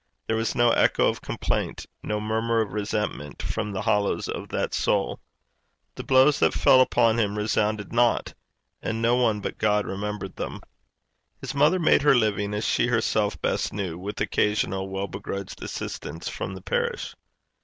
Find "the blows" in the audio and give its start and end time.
5.93-6.39